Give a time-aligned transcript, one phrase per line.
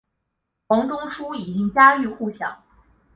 [0.65, 2.63] 王仲殊已经家喻户晓。